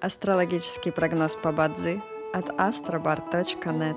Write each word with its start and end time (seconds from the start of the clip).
Астрологический 0.00 0.92
прогноз 0.92 1.36
по 1.36 1.52
Бадзи 1.52 2.02
от 2.32 2.48
astrobar.net 2.50 3.96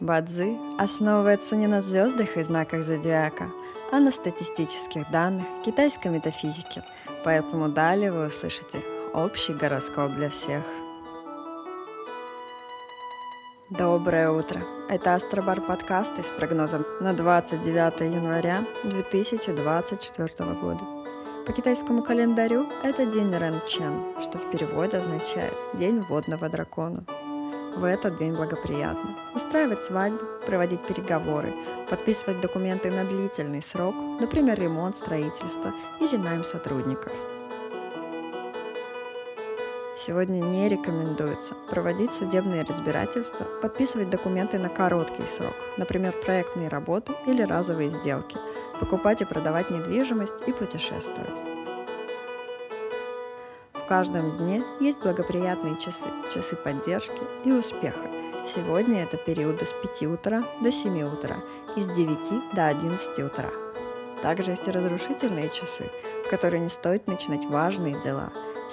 Бадзи 0.00 0.56
основывается 0.78 1.56
не 1.56 1.66
на 1.66 1.82
звездах 1.82 2.36
и 2.36 2.42
знаках 2.42 2.84
зодиака, 2.84 3.50
а 3.92 4.00
на 4.00 4.10
статистических 4.10 5.10
данных 5.10 5.46
китайской 5.64 6.08
метафизики, 6.08 6.82
поэтому 7.24 7.68
далее 7.68 8.12
вы 8.12 8.26
услышите 8.26 8.82
общий 9.12 9.52
гороскоп 9.52 10.12
для 10.12 10.30
всех. 10.30 10.64
Доброе 13.70 14.30
утро! 14.30 14.62
Это 14.88 15.14
Астробар 15.14 15.60
подкасты 15.60 16.22
с 16.22 16.30
прогнозом 16.30 16.84
на 17.00 17.14
29 17.14 18.00
января 18.14 18.64
2024 18.84 20.52
года. 20.54 20.84
По 21.46 21.52
китайскому 21.52 22.02
календарю 22.02 22.66
это 22.82 23.04
день 23.04 23.30
Рен 23.30 23.60
Чен, 23.68 24.02
что 24.22 24.38
в 24.38 24.50
переводе 24.50 24.96
означает 24.96 25.52
«день 25.74 26.00
водного 26.00 26.48
дракона». 26.48 27.04
В 27.76 27.84
этот 27.84 28.16
день 28.16 28.34
благоприятно 28.34 29.14
устраивать 29.34 29.82
свадьбу, 29.82 30.24
проводить 30.46 30.80
переговоры, 30.86 31.52
подписывать 31.90 32.40
документы 32.40 32.90
на 32.90 33.04
длительный 33.04 33.60
срок, 33.60 33.94
например, 34.20 34.58
ремонт, 34.58 34.96
строительство 34.96 35.74
или 36.00 36.16
найм 36.16 36.44
сотрудников. 36.44 37.12
Сегодня 39.96 40.40
не 40.40 40.68
рекомендуется 40.68 41.54
проводить 41.70 42.10
судебные 42.10 42.64
разбирательства, 42.64 43.46
подписывать 43.62 44.10
документы 44.10 44.58
на 44.58 44.68
короткий 44.68 45.22
срок, 45.24 45.54
например, 45.76 46.12
проектные 46.24 46.68
работы 46.68 47.14
или 47.26 47.42
разовые 47.42 47.90
сделки– 47.90 48.36
покупать 48.80 49.22
и 49.22 49.24
продавать 49.24 49.70
недвижимость 49.70 50.34
и 50.48 50.52
путешествовать. 50.52 51.40
В 53.72 53.86
каждом 53.86 54.32
дне 54.32 54.64
есть 54.80 54.98
благоприятные 55.00 55.78
часы, 55.78 56.08
часы 56.32 56.56
поддержки 56.56 57.22
и 57.44 57.52
успеха. 57.52 58.08
Сегодня 58.48 59.04
это 59.04 59.16
периоды 59.16 59.64
с 59.64 59.72
5 59.72 60.02
утра 60.08 60.44
до 60.60 60.72
7 60.72 61.02
утра 61.02 61.36
и 61.76 61.80
с 61.80 61.86
9 61.86 62.52
до 62.54 62.66
11 62.66 63.18
утра. 63.20 63.50
Также 64.22 64.50
есть 64.50 64.66
и 64.66 64.72
разрушительные 64.72 65.50
часы, 65.50 65.84
в 66.26 66.30
которые 66.30 66.60
не 66.60 66.68
стоит 66.68 67.06
начинать 67.06 67.44
важные 67.46 68.00
дела. 68.00 68.32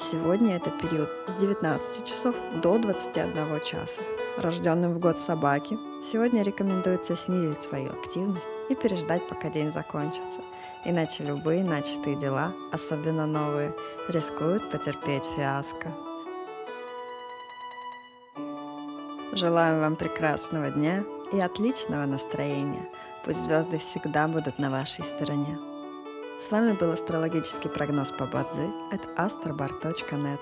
Сегодня 0.09 0.55
это 0.55 0.71
период 0.71 1.09
с 1.27 1.33
19 1.33 2.05
часов 2.05 2.35
до 2.63 2.79
21 2.79 3.61
часа. 3.63 4.01
Рожденным 4.37 4.93
в 4.93 4.99
год 4.99 5.19
собаки 5.19 5.77
сегодня 6.03 6.41
рекомендуется 6.41 7.15
снизить 7.15 7.61
свою 7.61 7.91
активность 7.91 8.49
и 8.69 8.75
переждать, 8.75 9.21
пока 9.29 9.51
день 9.51 9.71
закончится. 9.71 10.41
Иначе 10.85 11.23
любые 11.23 11.63
начатые 11.63 12.17
дела, 12.17 12.51
особенно 12.71 13.27
новые, 13.27 13.75
рискуют 14.07 14.71
потерпеть 14.71 15.25
фиаско. 15.35 15.93
Желаем 19.33 19.81
вам 19.81 19.95
прекрасного 19.95 20.71
дня 20.71 21.03
и 21.31 21.39
отличного 21.39 22.05
настроения. 22.07 22.89
Пусть 23.23 23.43
звезды 23.43 23.77
всегда 23.77 24.27
будут 24.27 24.57
на 24.57 24.71
вашей 24.71 25.03
стороне. 25.03 25.70
С 26.41 26.49
вами 26.49 26.71
был 26.73 26.91
астрологический 26.91 27.69
прогноз 27.69 28.09
по 28.09 28.25
Бадзи 28.25 28.71
от 28.91 29.05
astrobar.net. 29.15 30.39